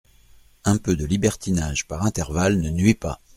[0.65, 3.19] Un peu de libertinage par intervalle ne nuit pas.